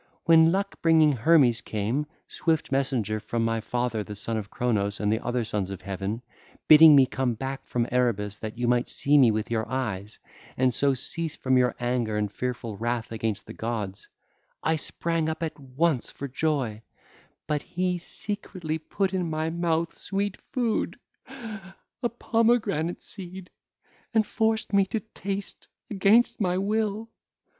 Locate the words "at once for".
15.43-16.27